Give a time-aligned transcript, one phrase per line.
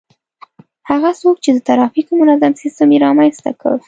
[0.89, 3.75] هغه څوک چي د ترافیکو منظم سیستم يې رامنځته کړ